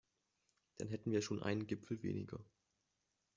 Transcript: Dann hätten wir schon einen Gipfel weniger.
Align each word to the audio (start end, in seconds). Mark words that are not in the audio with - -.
Dann 0.79 0.87
hätten 0.87 1.11
wir 1.11 1.21
schon 1.21 1.43
einen 1.43 1.67
Gipfel 1.67 2.01
weniger. 2.01 2.39